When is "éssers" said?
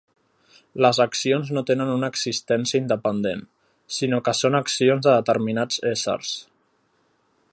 5.95-6.35